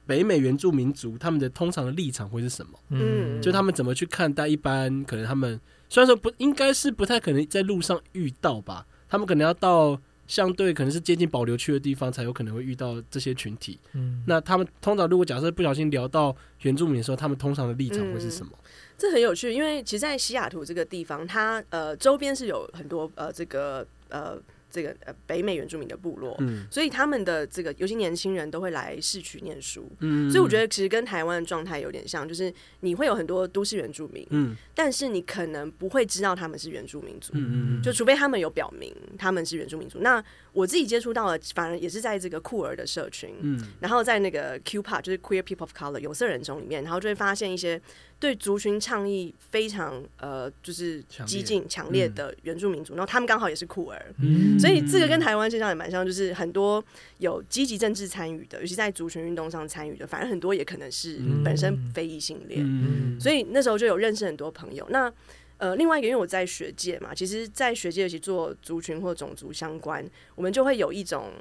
[0.06, 2.80] 北美原住民族他们的通常的立场会是什么？
[2.90, 10.00] 嗯，就他们怎么去看待一般可能他们虽然说不应该是不太可能在路上遇到吧，他们可能要到。
[10.30, 13.80] 相对可能是接近保留区的地方，才有可能会遇到这些群体。
[13.94, 18.52] 嗯，那他们通常如果假设不小心聊到原住民的时候，他们通常的立场会是什么？
[18.96, 24.40] 这很有趣，因为其实，在西雅图这个地方，它呃周边是有很多呃这个呃。
[24.70, 26.38] 这个呃北美原住民的部落，
[26.70, 29.90] 所以他们的这个尤其年轻人都会来市区念书，
[30.32, 40.00] 所以我觉得其实跟台湾的状态有点像，就是你会有很多都市原住民，嗯，但是你可能不会知道他们是原住民族，嗯嗯，就除非他们有表明他们是原住民族。
[40.00, 47.82] 那我自己接触到的，反而也是在这个酷儿的社群，嗯，然后在那个 Q Park 就是 Queer People of Color 有色人种里面，然后就会发现一些。
[48.20, 54.14] 对族群倡议非常呃，就是激进强烈的原住民族，然后他们刚好也是酷儿，
[54.60, 56.84] 所以这个跟台湾现象也蛮像，就是很多
[57.20, 64.86] 有积极政治参与的，尤其在族群运动上参与的，反而很多也可能是本身非异性恋，所以那时候就有认识很多朋友。
[64.90, 65.10] 那
[65.58, 70.06] 呃，另外一个，因为我在学界嘛，其实，在学界其做族群或种族相关，
[70.36, 71.32] 我们就会有一种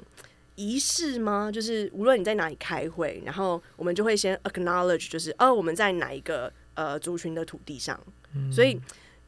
[0.55, 1.51] 仪式吗？
[1.51, 6.49] 就是无论你在哪里开会，然后我们就会先 acknowledge，就是哦，我们在哪一个。
[6.79, 7.99] 呃族群的土地上，
[8.49, 8.79] 所以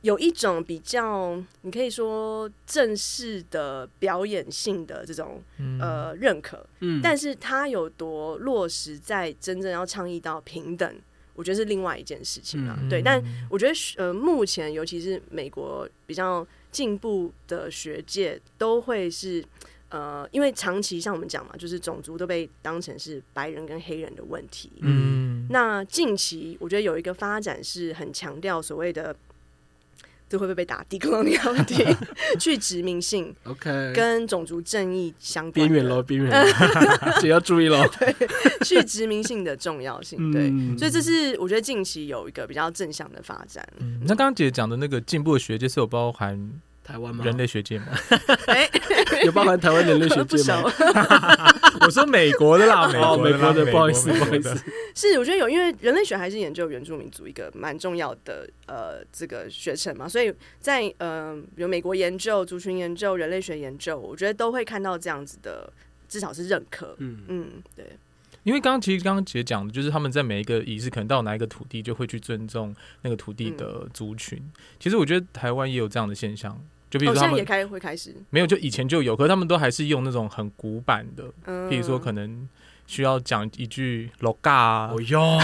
[0.03, 5.43] 有一种比较你可以说正式的表演性的这种
[5.81, 10.95] 呃认可，嗯，但是它有多落实在真正要倡议到平等，
[11.35, 12.79] 我觉得是另外一件事情啊。
[12.89, 19.43] 对，但我觉得呃目前尤其是美国比较进步的学界都会是。
[19.93, 24.71] 呃，因为长期像我们讲嘛，就是种族都被当成是白人跟黑人的问题。
[24.79, 25.20] 嗯，
[25.51, 29.15] 那近期我觉得有一个发展是很强调所谓的，
[30.29, 31.85] 这会不会被打低光的问题？
[32.39, 36.31] 去殖民性，OK，跟种族正义相边缘喽，边缘，
[37.23, 37.85] 也 要注意喽。
[37.99, 38.15] 对，
[38.63, 43.67] 去殖民性的重要性，对，所以这是我觉得近期有一个比较正向的发展。
[43.79, 46.51] 嗯，那刚刚姐讲的那个进步的学界是有包含。
[46.83, 47.23] 台湾吗？
[47.23, 47.85] 人类学界吗？
[49.23, 50.63] 有包含台湾人类学界吗？
[51.85, 54.55] 我说美国的啦，美国的，不好意思， 不好意思。
[54.95, 65.71] 是，我觉得有，因为人类学还是研究原住民族一个蛮重要的呃这个学程嘛，所以在呃比如美国研究族群研究、人类学研究，我觉得都会看到这样子的，
[66.07, 66.95] 至少是认可。
[66.99, 67.85] 嗯嗯，对。
[68.43, 74.41] 因为刚刚其实刚刚姐讲的，就是他们在每一个仪式，可能到哪一个土地，就会去尊重那个土地的族群。
[74.79, 76.59] 其实我觉得台湾也有这样的现象，
[76.91, 81.23] 就比如说他们也开会开始没有，就以前就有，可是他们都还是用那种很古板的，
[81.69, 82.47] 比如说可能
[82.85, 85.39] 需要讲一句 “loga”，哦哟，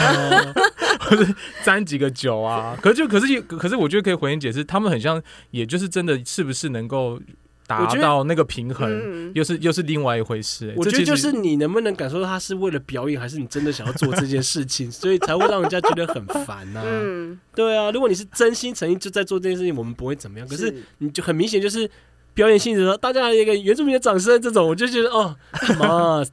[1.02, 1.26] 或者
[1.64, 2.78] 沾几个酒啊。
[2.80, 7.20] 可是就可是可是我觉得可以回应解释，他们很像，也就是真的是不是能够。
[7.68, 10.74] 达到那个平衡，又是又是另外一回事。
[10.78, 16.82] 我觉得就是你能不能感受到他是为了表演，还是你真的想要做这件事情， 所以才会让人家觉得很烦呢？
[16.86, 17.92] 嗯，对啊。
[17.92, 20.48] 如果你是真心诚意就在做这件事情，我们不会怎么样。
[20.48, 21.90] 可是你就很明显就是
[22.34, 25.36] 表演性质说，大家一个原住民的掌声，这种我就觉得哦，
[25.78, 26.24] 妈。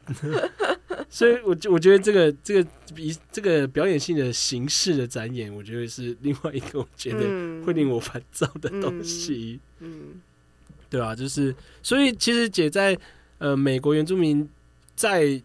[1.11, 7.19] 所以，我我觉得这个这个比这个表演性的形式的展演，我觉得是另外一个我觉得
[7.65, 9.61] 会令我烦躁的东西。
[9.81, 10.21] 嗯。
[10.91, 12.97] 对啊，就是所以其实姐在
[13.39, 14.49] 呃美国原住民
[14.95, 15.43] 在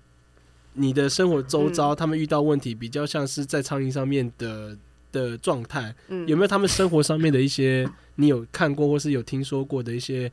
[0.73, 4.77] 你的生活周遭，他们遇到问题比较像是在苍蝇上面的
[5.11, 5.93] 的状态，
[6.27, 10.31] 有没有他们生活上面的一些你有看过或是有听说过的一些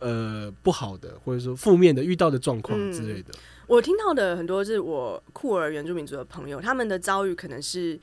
[0.00, 3.32] 呃不好的或者说负面的遇到的状况之类的？
[3.66, 7.98] 我听到的很多是我酷儿原住民族的朋友，他们的遭遇可能是。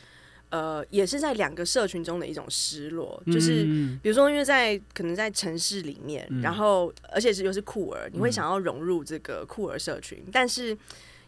[0.49, 3.63] 呃，也是在两个社群中的一种失落，就是
[4.01, 10.75] 比如说，因为在可能在城市里面，然后而且是又是酷儿，你会想要融入这个酷儿社群，但是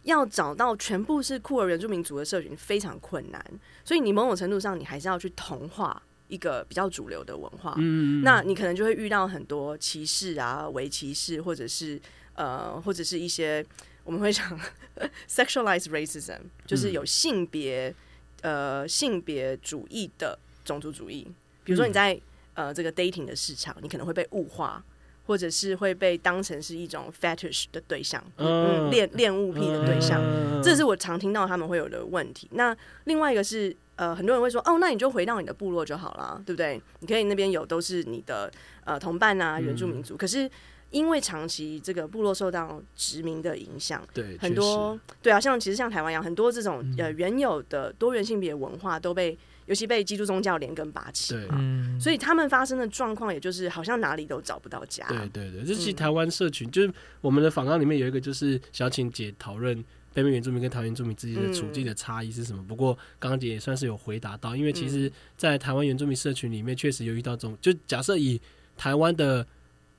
[0.04, 3.46] 要找到全部是酷儿原住民族的社群非常困难，
[3.86, 12.02] 所以你某种程度上你还是要去同化一个比较主流的文化，嗯那你可能就会遇到很多歧视啊、围歧视，或者是
[12.34, 13.64] 呃，或者是一些
[14.04, 14.60] 我们会讲
[15.30, 17.94] sexualized racism，就是有性别。
[18.42, 21.28] 呃，性别主义的种族主义，
[21.64, 22.20] 比如说你在
[22.54, 24.84] 呃这个 dating 的市场，你可能会被物化，
[25.26, 30.22] 或者是会被当成是一种 fetish 的对象，嗯，恋恋物癖的对象，
[30.64, 32.48] 这是我常听到他们会有的问题。
[32.52, 32.76] 那
[33.06, 36.82] 另外一个是，呃，很多人会说，哦，那你就回到你的部落就好了，对不对？
[37.00, 38.52] 你可以那边有都是你的
[38.84, 40.50] 呃同伴啊，原住民族，可是。
[40.92, 55.08] 因为长期这个部落受到殖民的影响，对很多对啊，像其实像台湾一样，很多这种呃原有的多元性别文化都被，尤其被基督宗教连根拔起嘛，所以他们发生的状况，也就是好像哪里都找不到家。
[55.08, 59.82] 对对对，这是台湾社群，就是我们的访纲里面有一个，就是小请姐讨论
[60.14, 62.62] 北美原住民跟台湾原住民之间的处境的差异是什么。
[62.68, 68.42] 不过刚刚姐也算是有回答到，因为其实，在台湾原住民社群里面，确实有遇到这种，就假设以
[68.76, 69.48] 台湾的。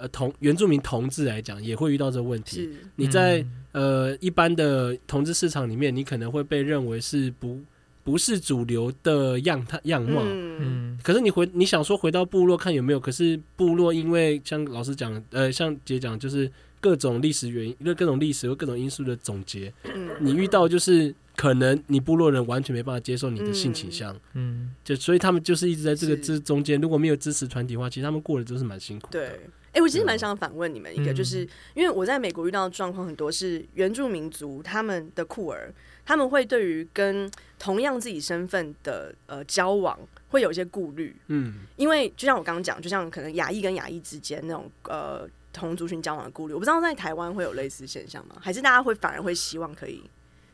[0.02, 2.68] 呃，同原住民同志来讲，也会遇到这个问题。
[2.96, 7.60] 你在呃一般的同志市场里面，你可能会被认为是不
[8.02, 10.20] 不是主流的样态样貌。
[10.24, 12.98] 嗯，可是你回你想说回到部落看有没有？
[12.98, 19.72] 可是部落因为像老师讲，呃，像姐讲，就是各种历史原因，各各种历史和各种因素的总结。
[19.94, 24.18] 嗯，你遇到就是可能你部落人完全没办法接受你的性倾向。
[24.34, 29.20] 嗯，就所以他们就是一直在这个之中间，如果没有支持团体的话，其实他们过得都是蛮辛苦的。
[29.20, 29.40] 对。
[29.72, 35.72] 哎，我其实蛮想反问你们一个，就是因为我在美国遇到的状况很多是原住民族他们的酷儿，
[36.04, 48.36] 他们会对于跟同样自己身份的呃交往会有一些顾虑，嗯，因为就像我刚刚讲，就像可能亚裔跟亚裔之间那种呃同族群交往的顾虑，我不知道在台湾会有类似现象吗？
[48.40, 50.03] 还是大家会反而会希望可以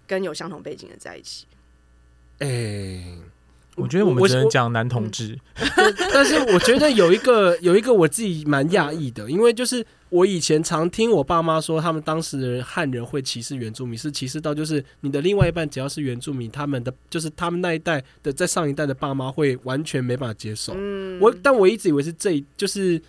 [0.07, 1.47] 跟有相同背景的在一起？
[2.39, 3.19] 哎。
[3.79, 5.39] 我觉得我们只能讲男同志，
[6.13, 20.75] 但是我觉得有一个有一个我自己蛮讶异的，因为就是我以前常听我爸妈说，他们当时汉人会歧视原住民，是歧视到就是你的另外一半只要是原住民，他们的就是他们那一代的在上一代的爸妈会完全没办法接受。
[21.21, 23.01] 我但我一直以为是这就是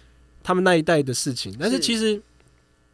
[0.43, 2.22] 他们那一代的事情，但是其实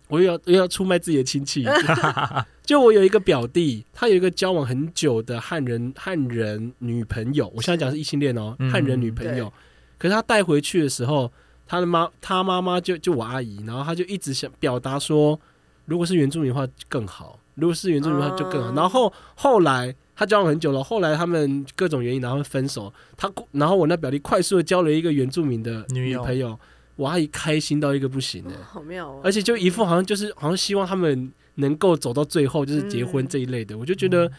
[0.07, 1.65] 我又要又要出卖自己的亲戚。
[2.65, 9.51] 就我有一个表弟，他有一个交往很久的汉人汉人女朋友，我现在讲是异性恋哦，汉人女朋友。
[9.97, 11.31] 可是他带回去的时候，
[11.67, 15.39] 他的妈他妈妈就就我阿姨，然后他就一直想表达说，
[15.85, 18.73] 如果是原住民的话更好，如果是原住民的话就更好。
[18.73, 26.59] 然后后来他交往很久了，后来他们各种原因然后分手，他然后我那表弟快速的交了一个原住民的女朋友，
[26.95, 31.31] 我阿姨开心到一个不行的，好妙哦，而且就一副好像就是好像希望他们。
[31.57, 34.29] 能够走到最后就是结婚这一类的，我就觉得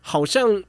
[0.00, 0.64] 好像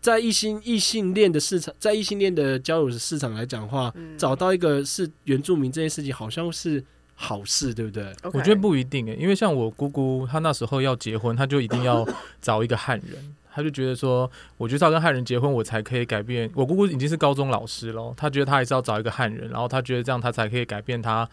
[0.00, 6.84] 在异性异性恋的市场，在异性恋的交友市场来讲话，找到一个是原住民这件事情，好像是
[7.16, 8.14] 好事，对不对？
[8.32, 12.06] 我觉得不一定诶，因为像我姑姑，她那时候要结婚，她就一定要
[12.40, 16.50] 找一个汉人，她就觉得说，我就是要跟汉人结婚，我才可以改变。
[16.54, 21.28] 我姑姑已经是高中老师了，他觉得他还是要找一个汉人，然后他觉得这样他才可以改变他。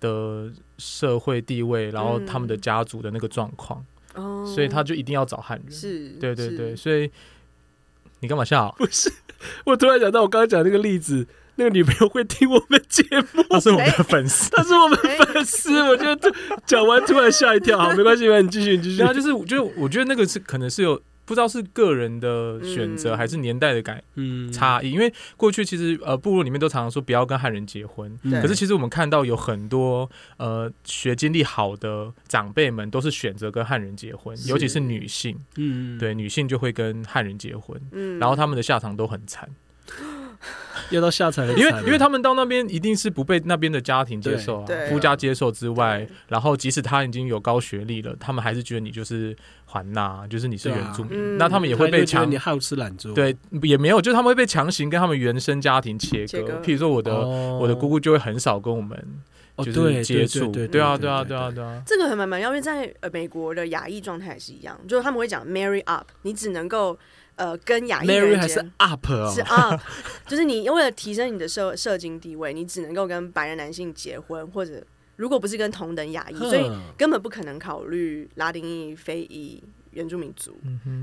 [0.00, 3.82] 的社会地位，然后他们的家族的那个状况，
[4.14, 7.10] 哦，所以他就一定要找汉人，是，对对对，所以
[8.20, 8.74] 你干嘛笑？
[8.76, 9.10] 不是，
[9.64, 13.02] 我突然想到我刚刚讲那个例子，那个女朋友会听我们节
[13.32, 16.30] 目，她是我们的粉丝，她是我们粉丝，我觉得
[16.66, 21.00] 讲完突然吓一跳，好，没关系，你继续，你继续，然后就是，就是我觉得那个是可能是有。
[21.24, 24.02] 不知道是个人的选择还是年代的改
[24.52, 39.48] 差异，因为过去其实呃部落里面都常常说不要跟汉人结婚，可是其实我们看到有很多呃学经历好的长辈们都是选择跟汉人结婚，尤其是女性，嗯，对，女性就会跟汉人结婚，嗯，然后他们的下场都很惨。
[40.90, 49.34] 要到下层，因为因为他们到那边一定是不被那边的家庭接受啊，夫家接受之外，然后即使他已经有高学历了，他们还是觉得你就是
[49.66, 56.60] 环纳，就是你是原住民，那他们也会被强你好吃懒做，对，也没有，就他们会被强行跟他们原生家庭切割。
[56.62, 58.98] 譬如说，我的我的姑姑就会很少跟我们
[59.58, 61.62] 就是接触，对啊，对啊，对啊，对。
[61.62, 66.98] 啊，这个很蛮蛮，因为在呃美国的亚裔状态也是一样，就是他们会讲 marry up，你只能够。
[67.36, 69.80] 呃，跟亚裔人还是 up 哦，是 up，
[70.26, 74.80] 就是你为了提升你的社社经地位，你只能够跟白人男性结婚，或者
[75.16, 80.56] 如果不是跟同等亚裔，所以根本不可能考虑拉丁裔、非裔、原住民族。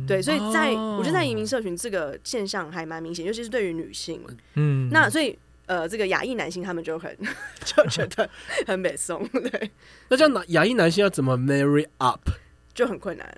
[0.08, 4.22] 对，所以在我觉得在移民社群这个现象还蛮明显，尤其是对于女性。
[4.56, 7.14] 嗯，那所以呃，这个亚裔男性他们就很
[7.64, 8.30] 就觉得
[8.66, 9.26] 很美松。
[9.30, 9.72] 对，
[10.10, 12.30] 那这样亚裔男性要怎么 marry up？
[12.74, 13.38] 就很困难，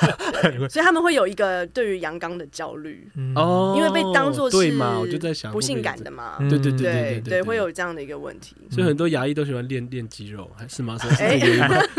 [0.68, 8.54] 所以他们会有一个对于阳刚的焦虑哦，因为被当做是嘛，我就在想不性感的嘛，对对对对对，会有这样的一个问题。
[8.70, 10.96] 所以很多牙医都喜欢练练肌肉，还是吗？
[11.18, 11.38] 哎，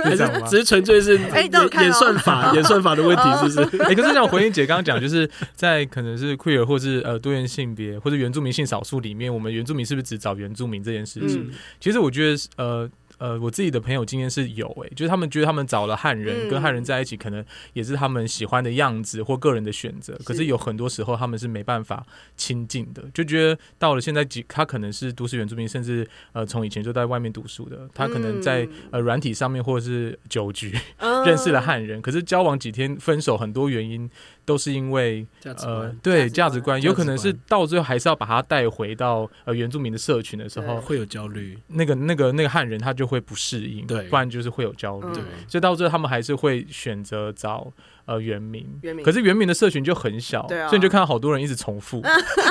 [0.03, 1.41] 还是 只是纯粹是哎，
[1.81, 3.83] 演算法演算法的问题，是不是？
[3.83, 11.49] 哎，可是像回应姐刚刚讲，就是在可能是 queer 或是呃多元性别或者原住民性少数里面，我们原住民是不是只找原住民这件事情？
[11.79, 12.89] 其实我觉得呃。
[13.17, 17.43] 呃，我自己的朋友经验是有诶，就是他们觉得他们找了汉人，跟汉人在一起，可能
[17.73, 20.17] 也是他们喜欢的样子或个人的选择。
[20.23, 22.05] 可是有很多时候他们是没办法
[22.35, 30.73] 亲近的，就觉得到了现在，几他可能是都市原住民，甚至呃从以前就在外面读书的，他可能在呃软体上面或者是酒局
[31.25, 34.09] 认识了汉人，可是交往几天分手，很多原因。
[34.47, 41.59] 都是因为呃，对价值观，有可能是到最后还是要把它带回到呃原住民的社群的时候，会有焦虑。
[41.67, 45.13] 那个那个那个汉人他就会不适应，对，不然就是会有焦虑。
[45.49, 47.69] 所以到最后他们还是会选择找
[48.05, 48.65] 呃原民。
[48.81, 52.01] 原民，可是原民的社群就很小，所以你就看到好多人一直重复。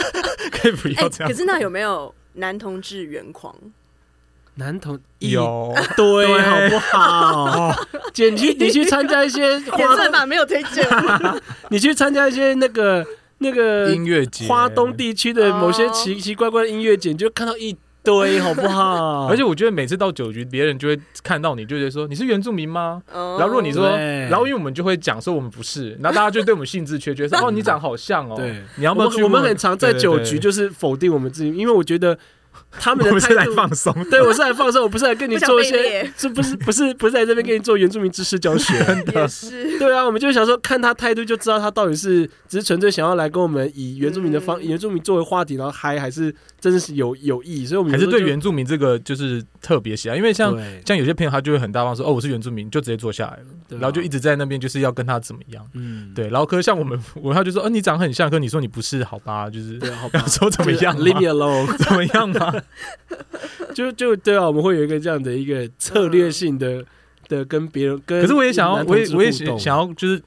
[0.53, 1.33] 可以不要这样。
[1.33, 3.57] 可是那有没有男同志原狂？
[4.59, 7.77] 男同有对好不好？
[8.15, 10.87] 姐，你去你去参加一些 花算法没有推荐，
[11.69, 13.05] 你去参加一些那个
[13.39, 19.27] 那个音乐节，花东地区的某些奇奇怪怪的音乐节，你就看到一堆 好不好？
[19.29, 23.03] 而且我觉得每次到酒局，别人就会看到你，就觉得说你是原住民吗？
[23.13, 28.37] 然后如果你说，然后因为我们就会讲说我们不是，然后大家就对我们兴致缺缺，说哦你长好像哦。
[28.37, 29.25] 对，你要不要？
[29.25, 32.19] 我们很常在酒局就是否定我们自己，因为我觉得。
[32.79, 33.55] 他们的我是来态度。
[33.55, 38.75] 放松，对，我是来放松，我不是来跟你做一些是不是不是不是在这边跟你做原住民知识教学。
[39.15, 47.67] 也是，对啊，我们就想说，看他态度就知道他到底是只是纯粹想要来跟我们以原住民的方、嗯原住民作为话题，然后嗨，还是真的是有有意义？
[47.67, 55.65] 所以我们还是对原住民这个就是特别喜爱，因为像像有些朋友他就会很大方说哦我是原住民，就直接坐下来了，然后就一直在那边就是要跟他怎么样。
[55.75, 62.46] 嗯，对，然后可是像我们，我他就说，哦，你长得很像，可你说你不是，好吧，就是对，好吧， 说怎么样？Leave me alone，怎么样嘛？
[63.75, 66.85] 就就对啊，我们会有一个这样的一个策略性的、
[67.29, 68.21] 的跟别人跟。
[68.21, 70.23] 可是我也想要，我也我也想想想要，就是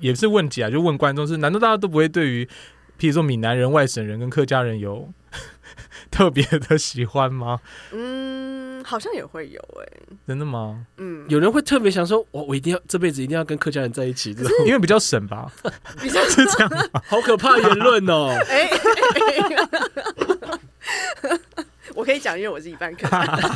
[0.00, 2.44] 也是问题啊，就问观众是，难道大家都不会对于，
[2.98, 5.12] 譬如说闽南人、外省人跟客家人有
[6.10, 7.60] 特别的喜欢吗？
[7.92, 9.86] 嗯，好像也会有哎、
[10.26, 10.86] 真的吗？
[10.96, 15.52] 嗯，有人会特别想说，我我一定要这辈子一定要跟客家人在一起，这种因为比较省吧，
[16.00, 17.02] 比较是这样吗？
[17.06, 18.28] 好可怕言论哦。
[18.48, 18.70] 哎、
[21.98, 23.08] 我可以讲，因为我是一半客。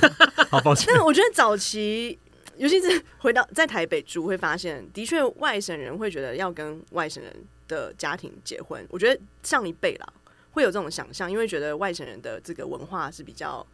[0.50, 2.18] 好抱歉，但我觉得早期，
[2.56, 7.32] 尤其是回到在台北住，会发现的确外省人会觉得要跟外省人
[7.68, 8.84] 的家庭结婚。
[8.90, 10.06] 我觉得上一辈啦
[10.50, 13.64] 会有这种想象，因为觉得外省人的这个文化是比较。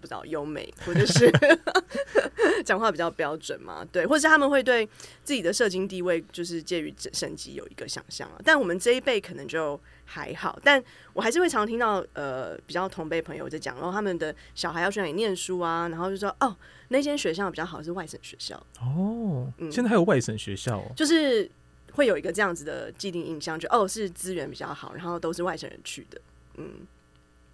[0.00, 1.30] 我不知道优美，或者是
[2.64, 3.86] 讲话比较标准嘛？
[3.92, 4.86] 对，或者是他们会对
[5.22, 8.40] 自己的社经地位就是介于省级有一个想象啊。
[8.42, 10.82] 但我们这一辈可能就还好，但
[11.12, 16.56] 我还是会常听到呃比较同辈朋友在讲，然后他们的小孩要去哪里念书啊，然后就说哦
[16.88, 21.50] 那间学校比较好是外省学校，哦，嗯现在还有外省学校哦，就是
[21.92, 26.18] 会有一个这样子的既定印象，就哦是资源比较好，然后都是外省人去的，
[26.56, 26.86] 嗯。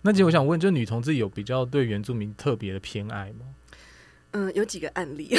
[0.06, 3.44] 那其实我想问，就女同志有比较对原住民特别的偏爱吗？
[4.30, 5.34] 嗯，有几个案例，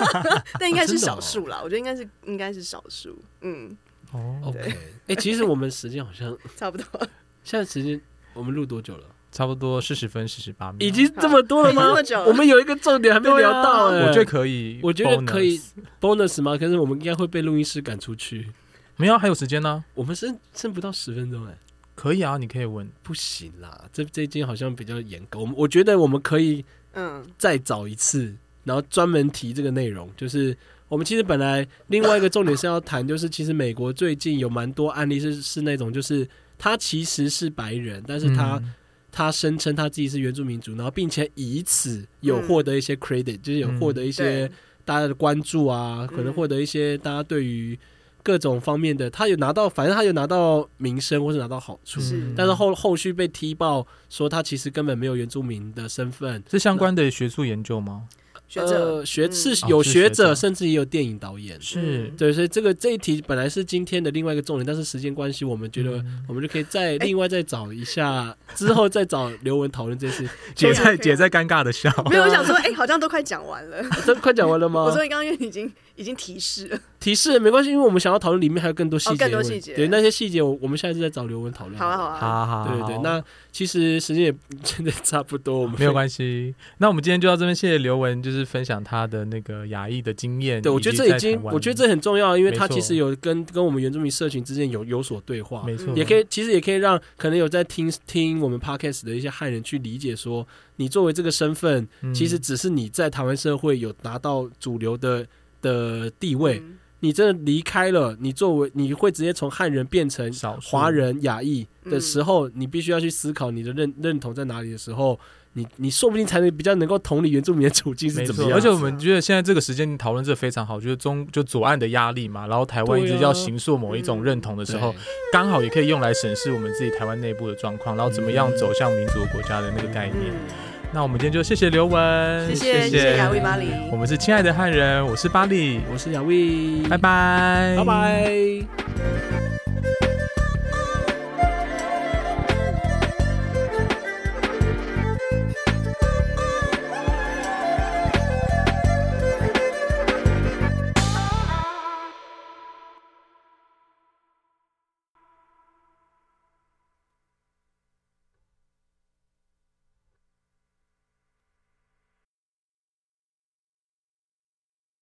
[0.60, 1.60] 但应该是少数啦。
[1.62, 3.74] 我觉得应该是应该是少数，嗯，
[4.12, 6.84] 哦，OK，哎、其实我们时间好像 差不多。
[7.44, 7.98] 现在时间
[8.34, 9.04] 我们录多久了？
[9.32, 12.18] 差不多四十分四十八秒，已经这么多了吗这么久？
[12.18, 15.60] 了我们有一个重点还没聊到、哎、我觉得可以，我觉得可以
[16.00, 16.58] bonus 吗？
[16.58, 18.50] 可是我们应该会被录音师赶出去。
[18.96, 21.56] 没有啊还有时间呢，我们剩剩不到十分钟哎、
[22.00, 22.88] 可以啊，你可以问。
[23.02, 25.38] 不行啦，这这一间好像比较严格。
[25.38, 28.34] 我们我觉得我们可以嗯再找一次，
[28.64, 30.08] 然后专门提这个内容。
[30.16, 30.56] 就是
[30.88, 36.26] 我们其实本来另外一个重点是要谈，就是其实美国最近有蛮多案例是是那种，就是
[36.56, 38.74] 他其实是白人，但是他、嗯
[39.12, 44.48] 他声称他自己是原住民族，然后并且以此有获得一些 credit，、就是有获得一些
[44.84, 47.76] 大家的关注啊，可能嗯获得一些大家对于
[48.22, 52.00] 各种方面的，他有拿到，反正他有拿到名声或是拿到好处。
[52.36, 58.04] 但是后后续被踢爆说他其实根本没有原住民的身份，是相关的学术研究吗？
[58.48, 61.56] 学者、呃、学嗯是有学学者，者甚至也有电影导演。
[61.62, 70.28] 是嗯对，所以这个这一题本来是今天的另外一个重点，但是时间关系，我们觉得嗯我们就可以再另外再找一下，之后再找刘文讨论这件事。
[70.56, 73.80] 姐在姐在尴尬的笑，没有，我想说，哎、好像都快讲完了。
[74.04, 74.82] 都快讲完了吗？
[74.84, 79.74] 我说你刚刚因为已经已经提示了，提示没关系，因为我们想要讨论里面还有更多细节哦更多细节。
[79.74, 81.78] 对那些细节我，我们下一次再找刘文讨论。
[81.78, 83.22] 好啊好啊，好好，对对对，那
[83.52, 86.54] 其实时间也真的差不多，我们没有关系。
[86.78, 90.62] 那我们今天就到这边，谢谢刘文，就是分享他的那个亚裔的经验。
[90.62, 100.46] 对，我觉得这已经，我觉得这很重要，因为他其实有跟跟我们原住民社群之间有有所对话，没错，也可以，其实也可以让可能有在听听我们 podcast 的一些汉人去理解说，
[100.76, 102.14] 你作为这个身份，嗯。
[102.20, 105.26] 其实只是你在台湾社会有拿到主流的
[105.60, 106.76] 的地位，嗯。
[107.02, 112.00] 你真的离开了，你作为你会直接从汉人变成少华人亚裔的嗯。
[112.00, 115.18] 时候，你必须要去思考你的认认同在哪里的时候，
[115.54, 118.58] 你你说不定才能比较能够同理原住民的处境是没错，怎么样。
[118.58, 124.98] 而且我们觉得现在这个时间讨论这个非常好，就是中就左岸的压力嘛，然后台湾一直要形塑某一种认同的时候，对
[125.32, 130.20] 刚好也可以用来审视我们自己台湾内部的状况，然后怎么样走向民族国家的那个概念。
[130.20, 133.16] 嗯，那我们今天就谢谢刘文，谢谢谢谢。
[133.16, 139.59] 亚威巴黎，我们是亲爱的汉人，我是巴利，我是雅威，拜拜，拜拜。